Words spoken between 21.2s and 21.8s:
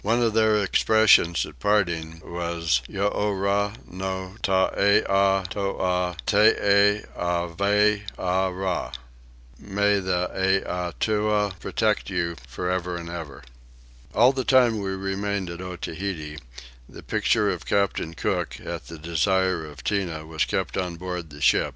the ship.